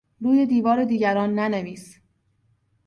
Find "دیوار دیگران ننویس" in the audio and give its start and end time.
0.45-1.99